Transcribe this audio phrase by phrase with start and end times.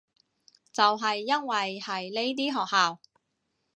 [0.73, 2.99] 就係因為係呢啲學校